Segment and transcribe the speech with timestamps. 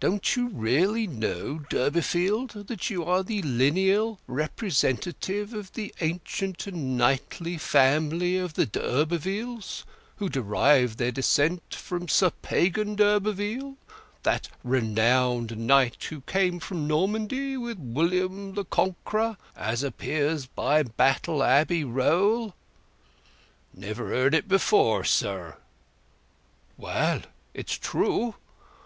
[0.00, 6.96] Don't you really know, Durbeyfield, that you are the lineal representative of the ancient and
[6.96, 9.84] knightly family of the d'Urbervilles,
[10.16, 13.76] who derive their descent from Sir Pagan d'Urberville,
[14.22, 21.42] that renowned knight who came from Normandy with William the Conqueror, as appears by Battle
[21.42, 22.54] Abbey Roll?"
[23.74, 25.58] "Never heard it before, sir!"
[26.78, 28.36] "Well it's true.